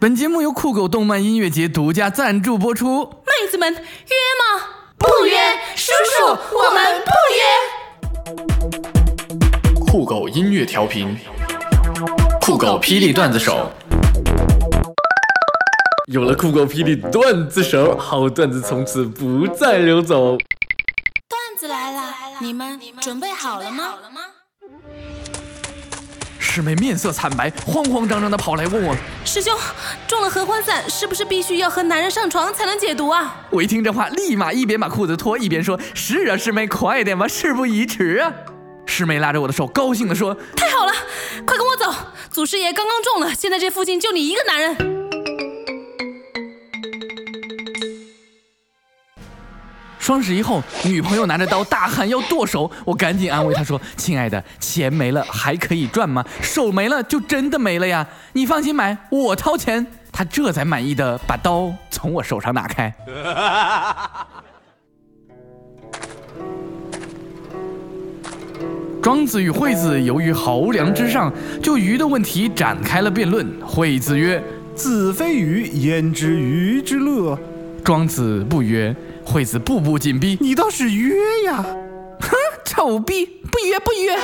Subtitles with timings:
[0.00, 3.02] 本节目由酷狗动漫音乐节独家赞助播出。
[3.26, 4.64] 妹子们约吗？
[4.96, 5.36] 不约，
[5.74, 6.24] 叔叔，
[6.56, 7.42] 我们不约。
[9.84, 11.18] 酷狗音乐调频，
[12.40, 13.72] 酷狗霹雳段子手。
[16.06, 20.38] 有了酷狗霹雳段子手，好段子从此不再流走。
[21.28, 23.94] 段子来了，你们准备好了吗？
[26.58, 28.92] 师妹面色惨白，慌慌张张的跑来问我
[29.24, 29.56] ：“师兄，
[30.08, 38.32] 中了合欢散，是不是必须要和男人上床才能解毒啊？”我一听这话，立马一边把裤子脱，一边说：“是啊，师妹，快点吧，事不宜迟啊！”
[38.86, 40.92] 师妹拉着我的手，高兴的说：“太好了，
[41.46, 41.94] 快跟我走，
[42.28, 44.76] 祖师爷刚刚中了，现在这附近就你一个男人。”
[50.08, 56.24] 双十一后，女朋友拿着刀大喊要剁手，我赶紧安慰她说：“亲爱的，钱没了还可以赚吗？
[56.40, 58.06] 手没了就真的没了呀！
[58.32, 62.90] 你放心买，我掏钱。”她这才满意的把刀从我手上拿开。
[69.02, 71.30] 庄子与惠子由于濠梁之上，
[71.62, 73.46] 就鱼的问题展开了辩论。
[73.60, 74.42] 惠子曰
[74.74, 77.38] ：“子非鱼，焉知鱼之乐？”
[77.84, 78.96] 庄子不曰。
[79.30, 81.62] 惠子步步紧逼，你倒是约呀！
[82.18, 82.30] 哼，
[82.64, 84.18] 臭逼，不约不约。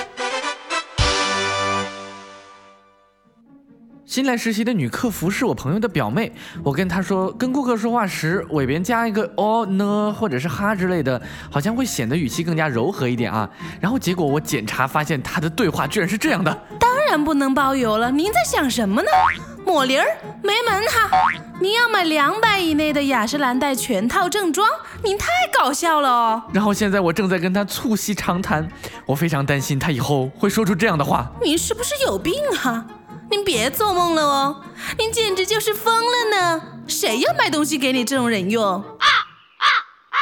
[4.06, 6.32] 新来实习的女客服是我朋友的表妹，
[6.62, 13.48] 我跟她说，跟顾客说话时尾边加一个哦呢或者是哈之类的，好像会显得语气更加柔和一点啊。
[13.82, 19.08] 然后结果我检查发现她的对话居然是这样的：当然不能包邮了，您在想什么呢？
[19.74, 20.06] 抹零儿
[20.40, 21.10] 没门哈！
[21.60, 24.68] 您要买两百以内的雅诗兰黛全套正装，
[25.02, 26.40] 您太搞笑了哦。
[26.52, 28.68] 然后现在我正在跟他促膝长谈，
[29.04, 31.28] 我非常担心他以后会说出这样的话。
[31.42, 32.86] 您是不是有病啊？
[33.28, 34.62] 您别做梦了哦，
[34.96, 36.62] 您简直就是疯了呢！
[36.86, 38.64] 谁要卖东西给你这种人用？
[38.64, 39.66] 啊啊
[40.10, 40.18] 啊！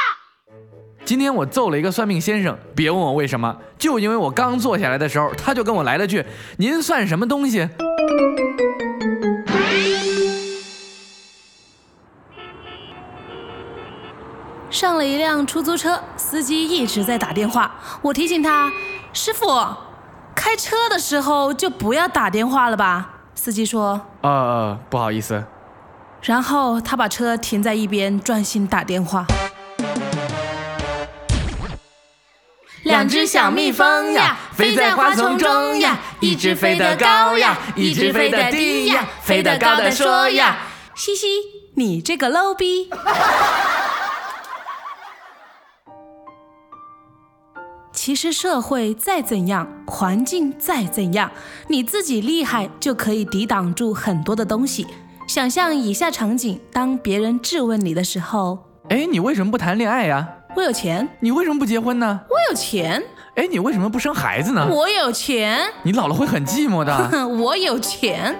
[1.05, 6.25] 今天我揍了一个算命先生，别问我为什么，就因为我刚坐下来的时候，他就跟我来了句
[6.57, 7.69] ：“您算什么东西？”
[14.83, 17.73] 上了一辆出租车，司机一直在打电话。
[18.01, 18.69] 我提醒他
[19.13, 19.47] ：“师傅，
[20.35, 25.41] 开车的时候就不要打电话了吧。”司机说：“呃，不好意思。”
[26.21, 29.25] 然后他把车停在一边，专心打电话。
[32.83, 40.57] 两只小蜜蜂呀，飞在花丛中呀，一只飞得高呀，一只飞得低呀，飞得高的说呀
[40.93, 41.27] ：“嘻嘻，
[41.75, 42.89] 你这个 low 逼。”
[48.05, 51.31] 其实社会再怎样，环境再怎样，
[51.69, 54.85] 你自己厉害就可以抵挡住很多的东西。
[55.25, 58.59] 想象以下场景：当别人质问你的时候，
[58.89, 60.27] 哎，你为什么不谈恋爱呀？
[60.53, 61.07] 我有钱。
[61.21, 62.19] 你为什么不结婚呢？
[62.29, 63.01] 我有钱。
[63.35, 64.67] 哎，你为什么不生孩子呢？
[64.69, 65.61] 我有钱。
[65.83, 66.93] 你老了会很寂寞的。
[67.39, 68.35] 我有钱。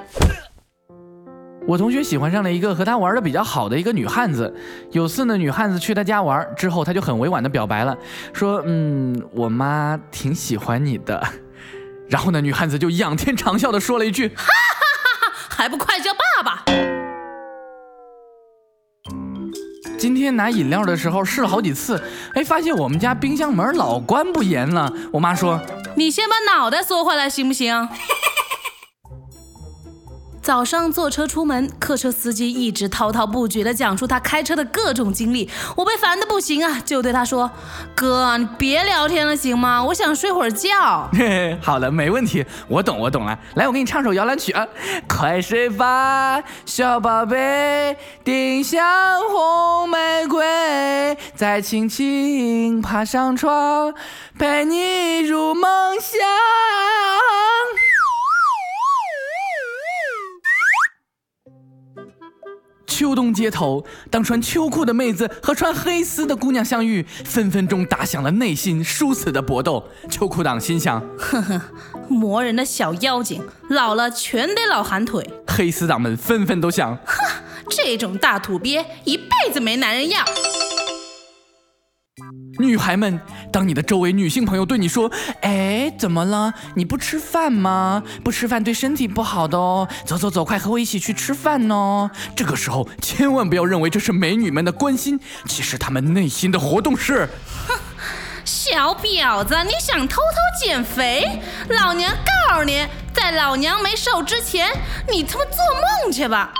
[1.74, 4.54] 我同学喜欢上了一个和他玩的比较好的一个女汉子。
[4.92, 7.98] 有次呢，女汉子去他家玩之后，他就很委婉的表白了，
[8.32, 11.20] 说：“嗯，我妈挺喜欢你的。
[12.08, 14.52] ”然后呢，女汉子就仰天长啸的说了一句：“哈哈
[15.04, 16.64] 哈哈，还不快叫爸爸！”
[19.98, 22.00] 今天拿饮料的时候试了好几次，
[22.36, 24.94] 哎，发现我们家冰箱门老关不严了。
[25.12, 25.60] 我妈说
[25.98, 27.90] ：“你先把脑袋缩回来行不行？”
[30.53, 37.50] 早上坐车出门，客车司机一直滔滔不绝地讲述他开车的各种经历，我被烦得不行啊，就对他说
[37.97, 39.84] ：“哥，你别聊天了行吗？
[39.84, 43.36] 我想睡会儿觉。”嘿嘿，好了，没问题，我懂，我懂了。
[43.56, 44.63] 来，我给你唱首摇篮曲啊，
[45.08, 48.84] 快睡吧，小宝贝，丁香
[49.31, 53.92] 红玫瑰，再轻轻爬上床，
[54.38, 56.19] 陪你入梦乡。
[62.94, 69.84] 秋冬街头，当穿秋裤的妹子和穿黑丝的姑娘相遇，分分钟打响了内心殊死的搏斗。
[70.12, 71.60] 秋裤党心想：呵呵，
[72.07, 75.28] 磨人的小妖精，老了全得老寒腿。
[75.48, 77.16] 黑丝党们纷纷都想：哼，
[77.68, 80.24] 这种大土鳖，一辈子没男人要。
[82.60, 83.20] 女孩们，
[83.52, 85.12] 当你的周围女性朋友对你说
[85.42, 86.54] ：“哎，怎么了？
[86.76, 88.04] 你不吃饭吗？
[88.24, 89.88] 不吃饭对身体不好的哦。
[90.06, 97.28] 走走走，快和我一起去吃饭哦。”这个时候千万不要认为这是美女们的关心，其实她们内心的活动是：
[97.68, 97.76] 哼，
[98.46, 101.42] 小婊子，你想偷偷减肥？
[101.70, 102.14] 老娘
[102.50, 104.70] 告诉你，在老娘没瘦之前，
[105.10, 105.58] 你他妈做
[106.04, 106.54] 梦去吧！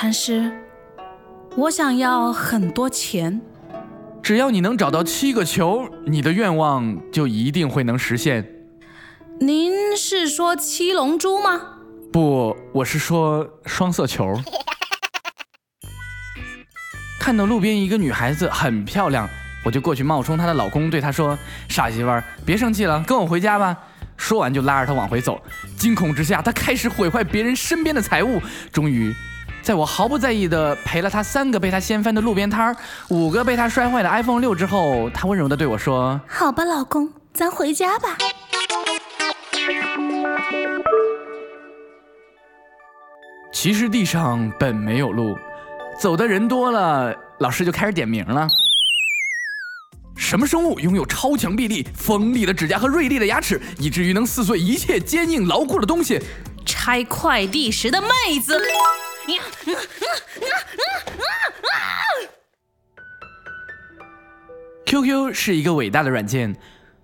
[0.00, 0.50] 禅师，
[1.58, 3.38] 我想要很多钱。
[4.22, 8.50] 只要你能找到七个球，你的愿望就一定会能实现。
[9.40, 11.60] 您是说七龙珠吗？
[12.10, 14.40] 不，我是说双色球。
[17.20, 19.28] 看到路边一个女孩子很漂亮，
[19.66, 21.38] 我就过去冒充她的老公，对她说
[21.68, 23.76] ：“傻媳妇儿，别生气了，跟我回家吧。”
[24.16, 25.38] 说完就拉着她往回走。
[25.76, 28.40] 惊恐之下，她开始毁坏别人身边的财物。
[28.72, 29.14] 终于，
[29.62, 32.76] 在我毫不在意的赔了他三个被他掀翻的路边摊儿，
[33.08, 38.16] 五个被他摔坏的 iPhone 六之后，他温柔的对我说：“好吧，老公，咱回家吧。”
[43.52, 45.36] 其实地上本没有路，
[45.98, 48.48] 走的人多了，老师就开始点名了。
[50.16, 56.18] 什么生物拥有超强臂力、锋利的指甲和锐利的牙齿，以至于能撕碎一切坚硬牢固的东西？
[56.64, 58.58] 拆快递时的妹子。
[64.86, 66.54] QQ 是一个伟大的软件。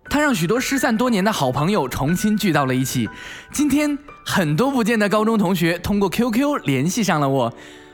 [0.08, 3.08] 它让许多失散多年的好朋友重新聚到了一起。
[3.52, 7.52] 今天，很多不见的高中同学通过 QQ 联系上了我，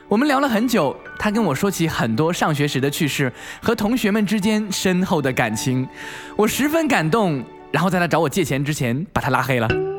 [0.08, 0.94] 我们聊了很久。
[1.18, 3.32] 他跟我说起很多上学时的趣事
[3.62, 5.88] 和同学们之间深厚的感情，
[6.36, 7.42] 我十分感动。
[7.72, 9.91] 然后在他找我借钱之前，把他拉黑了。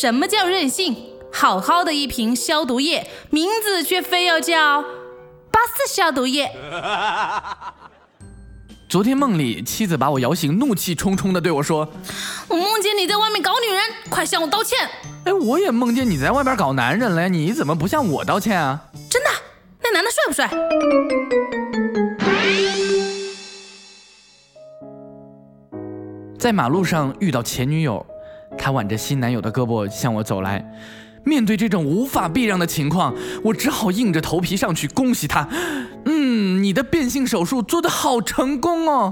[0.00, 0.96] 什么叫任性？
[1.30, 4.80] 好好的一瓶消毒液，名字却非要叫。
[5.52, 6.50] 巴斯消毒液。
[8.88, 11.86] 昨天梦里，妻子把我摇醒，怒气冲冲的对我说
[12.48, 14.78] ：“我梦见你在外面搞女人，快向我道歉。”
[15.26, 18.82] 哎，我也梦见你在外边搞男人了，你怎么不向我道歉啊？
[19.10, 19.28] 真的？
[19.82, 20.50] 那男的帅不帅？
[26.38, 28.06] 在马路上遇到前女友，
[28.58, 30.64] 她挽着新男友的胳膊向我走来。
[31.22, 33.14] 面对这种无法避让的情况，
[33.44, 35.46] 我只好硬着头皮上去恭喜他。
[36.06, 39.10] 嗯，你的变性手术做得好成功哦。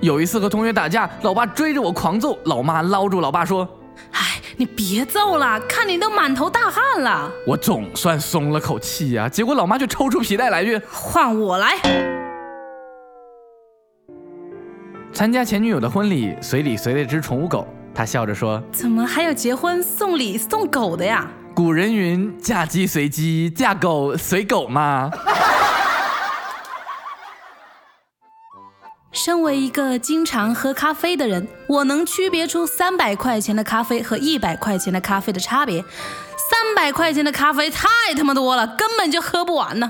[0.00, 3.68] 有一次和同学打架，老爸追着我狂揍，老妈捞住老爸说
[4.12, 11.76] ：“哎，你别揍了，看你都满头大汗了。”我总算松了口气呀，结果老妈却抽出皮带来句：“换我来。”
[15.20, 17.68] 参加前女友的婚礼，随礼随了只宠物狗。
[17.94, 25.10] 他笑着说：“怎么还有结婚送礼送狗的呀？”古人云：“嫁鸡随鸡，嫁狗随狗嘛。
[29.12, 35.82] ”身为一个经常喝咖啡的人，我能区别出三百块钱的咖啡和一百块钱的咖啡的差别。
[35.82, 37.86] 三百块钱的咖啡太
[38.16, 39.86] 他妈多了，根本就喝不完呢。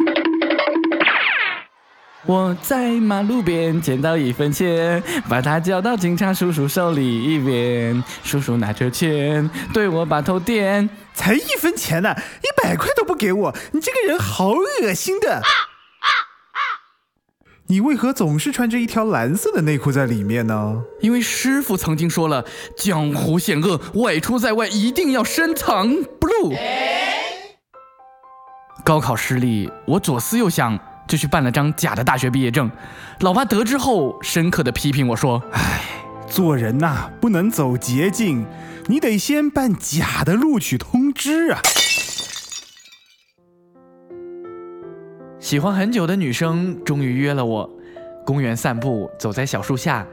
[2.31, 8.05] 我在马路边捡到一分钱，把它交到警察叔叔手里边。
[8.23, 15.43] 叔叔拿着钱对我把头点，才一分钱呢，一百块都不给我，你这个人好恶心的！
[17.67, 20.85] 你为何总是穿着一条蓝色的内裤在里面呢？
[21.01, 22.45] 因为师傅曾经说了，
[22.77, 25.89] 江湖险恶，外出在外一定要深藏
[26.21, 26.55] 不露。
[28.85, 30.79] 高考失利，我左思右想。
[31.07, 32.71] 就去办了张假的大学毕业证，
[33.21, 35.83] 老爸得知后深刻的批评我说：“哎，
[36.29, 38.47] 做人呐不能走捷径，
[38.87, 41.61] 你得先办假的录取通知啊。”
[45.41, 47.69] 喜欢很久的女生终于约了我，
[48.25, 50.07] 公园散步，走在小树下，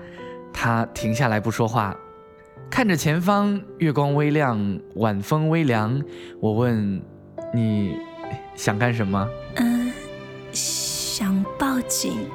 [0.52, 1.96] 她停下来不说话，
[2.72, 6.02] 看着前方，月光微亮，晚风微凉。
[6.42, 7.00] 我问
[7.54, 7.96] ：“你
[8.56, 9.28] 想干什么？”
[9.58, 9.87] 嗯。
[11.18, 12.30] 想报警。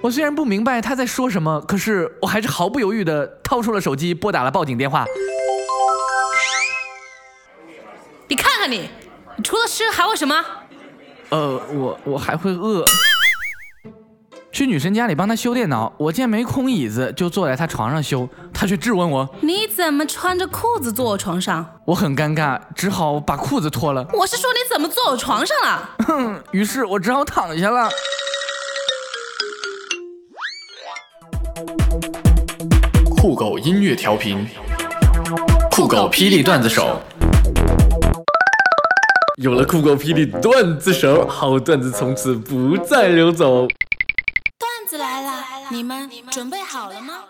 [0.00, 5.04] 我虽然不明白他在说什么，可是我还是毫不犹豫地掏出了手机，拨打了报警电话。
[8.28, 8.88] 你看看你，
[9.36, 10.44] 你除了吃还会什么？
[11.30, 12.84] 呃，我我还会饿。
[14.58, 18.28] 去女神家里帮她修电脑，我见没空椅子，就坐在她床上修。
[18.52, 24.04] 她却质问我：“你怎么穿着裤子坐我床上？”我很尴尬，只好把裤子脱了。
[24.12, 25.90] 我是说你怎么坐我床上了？
[26.08, 27.88] 哼，于是我只好躺下了。
[33.16, 34.44] 酷狗音乐调频，
[35.70, 37.00] 酷狗霹雳段子手。
[39.40, 43.68] 有了酷狗霹雳段子手，好段子从此不再流走。
[45.70, 47.24] 你们准备好了吗？